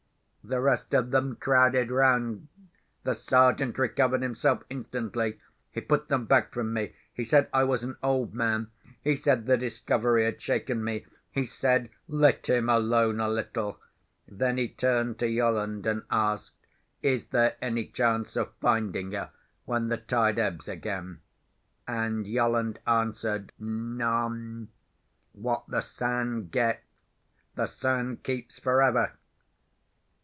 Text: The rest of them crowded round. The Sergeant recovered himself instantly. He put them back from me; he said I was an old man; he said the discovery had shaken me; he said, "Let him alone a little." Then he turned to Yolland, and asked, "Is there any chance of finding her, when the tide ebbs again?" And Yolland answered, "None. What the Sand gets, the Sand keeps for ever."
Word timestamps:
The 0.43 0.59
rest 0.59 0.95
of 0.95 1.11
them 1.11 1.35
crowded 1.35 1.91
round. 1.91 2.47
The 3.03 3.13
Sergeant 3.13 3.77
recovered 3.77 4.23
himself 4.23 4.63
instantly. 4.71 5.39
He 5.69 5.81
put 5.81 6.07
them 6.07 6.25
back 6.25 6.51
from 6.51 6.73
me; 6.73 6.93
he 7.13 7.23
said 7.23 7.47
I 7.53 7.63
was 7.63 7.83
an 7.83 7.95
old 8.01 8.33
man; 8.33 8.71
he 9.03 9.15
said 9.15 9.45
the 9.45 9.55
discovery 9.55 10.25
had 10.25 10.41
shaken 10.41 10.83
me; 10.83 11.05
he 11.29 11.45
said, 11.45 11.89
"Let 12.07 12.49
him 12.49 12.69
alone 12.69 13.19
a 13.19 13.29
little." 13.29 13.79
Then 14.27 14.57
he 14.57 14.67
turned 14.67 15.19
to 15.19 15.27
Yolland, 15.27 15.85
and 15.85 16.03
asked, 16.09 16.55
"Is 17.03 17.27
there 17.27 17.55
any 17.61 17.85
chance 17.85 18.35
of 18.35 18.51
finding 18.59 19.11
her, 19.11 19.29
when 19.65 19.89
the 19.89 19.97
tide 19.97 20.39
ebbs 20.39 20.67
again?" 20.67 21.19
And 21.87 22.25
Yolland 22.25 22.79
answered, 22.87 23.51
"None. 23.59 24.69
What 25.33 25.65
the 25.69 25.81
Sand 25.81 26.49
gets, 26.49 26.83
the 27.53 27.67
Sand 27.67 28.23
keeps 28.23 28.57
for 28.57 28.81
ever." 28.81 29.13